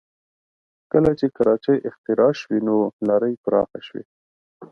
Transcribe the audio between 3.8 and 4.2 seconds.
شوې